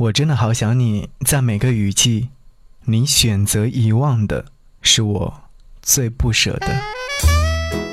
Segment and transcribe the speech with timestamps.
[0.00, 2.30] 我真的好想你，在每个雨季，
[2.86, 4.46] 你选择遗忘的
[4.80, 5.42] 是我
[5.82, 6.68] 最不舍的。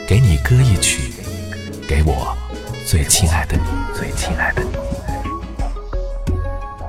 [0.07, 1.11] 给你歌一曲，
[1.85, 2.33] 给我
[2.85, 4.69] 最亲爱的你，最亲爱的你。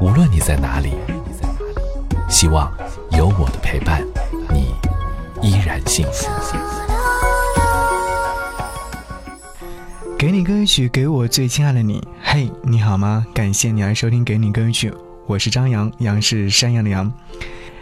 [0.01, 0.93] 无论你在哪里，
[2.31, 2.73] 希望
[3.11, 4.07] 有我的陪伴，
[4.53, 4.73] 你
[5.43, 6.29] 依然幸福。
[10.17, 12.07] 给你歌一曲，给我最亲爱的你。
[12.23, 13.27] 嘿，你好吗？
[13.35, 14.91] 感谢你来收听《给你歌一曲》，
[15.29, 17.13] 我是张扬，杨是山羊的羊。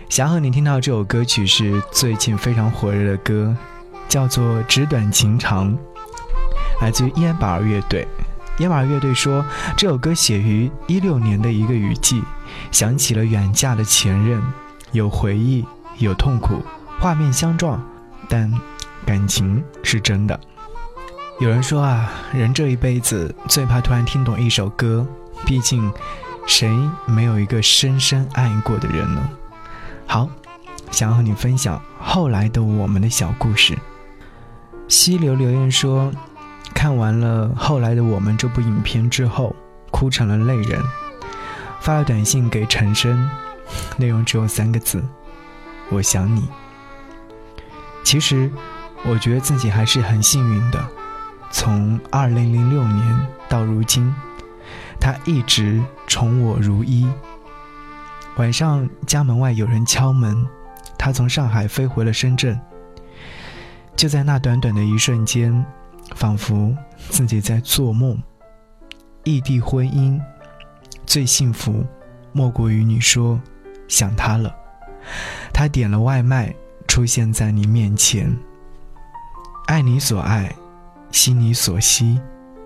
[0.09, 3.57] 想和你听到这首歌曲是最近非常火热的歌，
[4.09, 5.73] 叫做《纸短情长》，
[6.81, 8.05] 来自于耶马尔乐队。
[8.59, 12.21] 耶马尔乐队说，这首歌写于一六年的一个雨季，
[12.73, 14.43] 想起了远嫁的前任，
[14.91, 15.65] 有回忆，
[15.99, 16.61] 有痛苦，
[16.99, 17.81] 画面相撞，
[18.29, 18.53] 但
[19.07, 20.39] 感情是真的。
[21.39, 25.07] 有人说啊，人这一辈子最怕突然听懂一首歌，
[25.45, 25.89] 毕竟
[26.47, 26.75] 谁
[27.05, 29.29] 没有一个深深爱过的人呢？
[30.07, 30.29] 好，
[30.91, 33.77] 想和你分享后来的我们的小故事。
[34.89, 36.13] 溪流留言说，
[36.73, 39.55] 看完了《后来的我们》这部影片之后，
[39.91, 40.81] 哭成了泪人，
[41.81, 43.29] 发了短信给陈升，
[43.97, 45.03] 内容只有三个字：
[45.91, 46.49] 我想你。
[48.05, 48.49] 其实，
[49.05, 50.83] 我觉得自己还是很幸运的。
[51.51, 54.15] 从二零零六年到如今，
[55.07, 57.09] 他一直宠我如一。
[58.39, 60.45] 晚上家门外有人敲门，
[60.99, 62.61] 他从上海飞回了深圳。
[63.95, 65.65] 就在那短短的一瞬间，
[66.17, 66.77] 仿佛
[67.09, 68.21] 自己在做梦。
[69.23, 70.21] 异地婚姻
[71.07, 71.87] 最幸福，
[72.33, 73.41] 莫过于你说
[73.87, 74.53] 想他了，
[75.53, 76.53] 他点了外卖，
[76.89, 78.37] 出现在你面前。
[79.69, 80.53] 爱你所爱。
[81.13, 82.21] 惜你所惜，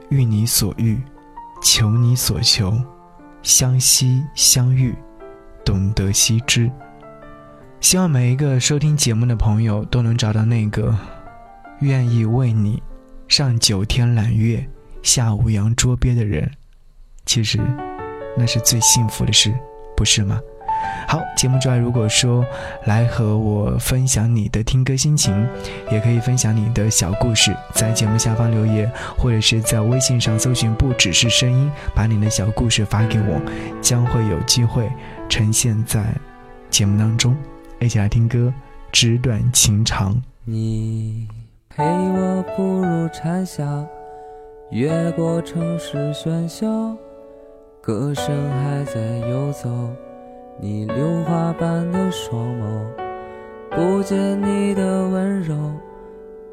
[0.09, 0.99] 遇你所遇，
[1.63, 2.73] 求你所求，
[3.43, 4.95] 相惜相遇，
[5.65, 6.71] 懂得惜之。
[7.81, 10.95] 希望每一个收听节目的朋友都能找到那个
[11.81, 12.83] 愿意为你
[13.29, 14.69] 上九天揽月、
[15.03, 16.51] 下五洋捉鳖的人。
[17.25, 17.59] 其实，
[18.37, 19.55] 那是最幸福的事，
[19.97, 20.41] 不是吗？
[21.09, 22.45] 好，节目之外，如果说
[22.85, 25.47] 来和我分享你的听歌心情，
[25.91, 33.41] 也可以分享你的小故事，在节目下方留言，或者是在微信上搜寻“不只是声音”，把你的小故事发给我，
[33.81, 34.89] 将会有机会
[35.29, 36.05] 呈现在
[36.69, 37.37] 节目当中。
[37.81, 38.53] 一起来听歌，
[38.93, 40.21] 纸短情长。
[40.45, 41.27] 你
[41.69, 43.65] 陪我步入蝉夏，
[44.71, 46.97] 越过城市喧嚣，
[47.81, 49.69] 歌声还在游走。
[50.63, 52.85] 你榴花般的双眸，
[53.71, 55.55] 不见你的温柔，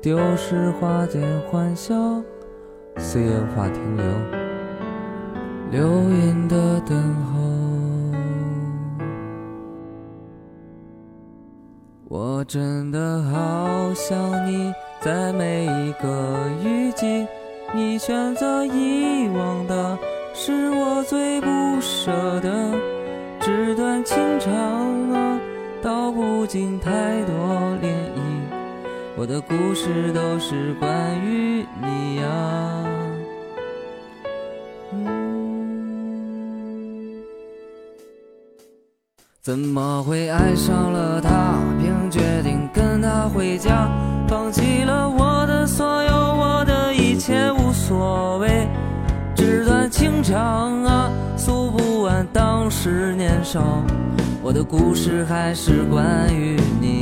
[0.01, 1.93] 丢失花间欢笑，
[2.95, 4.05] 岁月无法停留，
[5.71, 7.41] 流云的等候。
[12.07, 14.17] 我真的好想
[14.49, 17.27] 你，在每一个雨季，
[17.75, 19.99] 你选择遗忘的
[20.33, 21.47] 是我最不
[21.81, 22.96] 舍的。
[23.47, 24.51] 纸短情长
[25.13, 25.39] 啊，
[25.81, 26.91] 道不尽太
[27.23, 27.33] 多
[27.81, 28.19] 涟漪。
[29.15, 30.91] 我的故事都是关
[31.21, 32.27] 于你呀。
[39.41, 43.89] 怎么会爱上了他，并决定跟他回家，
[44.27, 48.67] 放弃了我的所有，我的一切无所谓。
[49.33, 50.86] 纸短情长啊，
[52.69, 53.83] 是年少，
[54.41, 56.96] 我的故事还是关于你。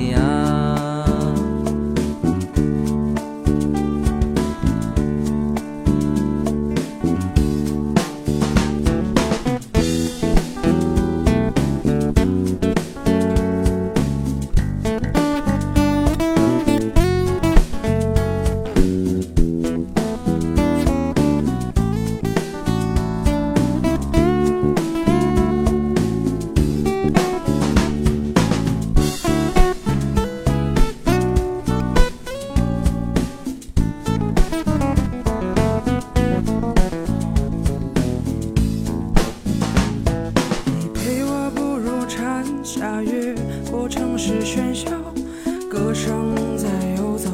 [42.77, 43.33] 下雨，
[43.72, 44.89] 过程是喧嚣，
[45.69, 46.67] 歌声在
[46.97, 47.29] 游走，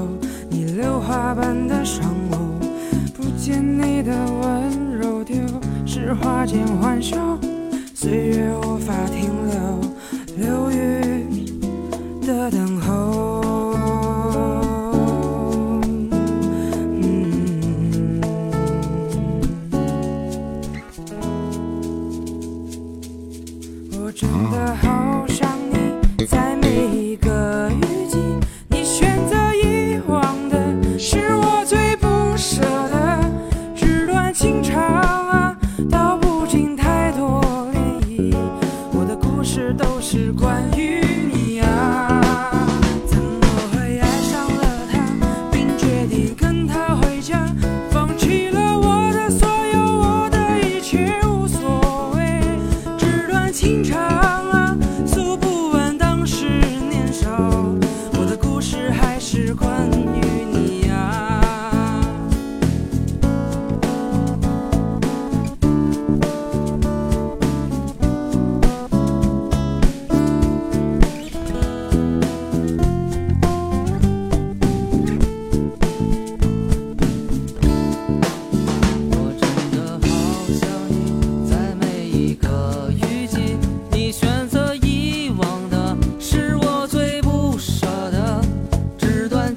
[0.51, 2.37] 你榴花般的双眸，
[3.15, 5.37] 不见你的温柔丢
[5.83, 7.17] 失，花间欢笑，
[7.95, 9.79] 岁月无法停留，
[10.37, 11.25] 流雨
[12.21, 12.90] 的等候。
[24.21, 26.50] 真的好想你，在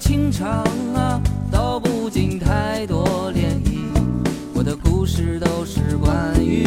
[0.07, 0.63] 情长
[0.95, 1.19] 啊
[1.51, 3.89] 道不尽太多涟漪。
[4.55, 6.67] 我的故事都是关于